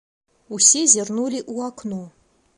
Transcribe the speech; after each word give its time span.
Усе 0.57 0.81
зірнулі 0.95 1.39
ў 1.53 1.71
акно. 1.71 2.01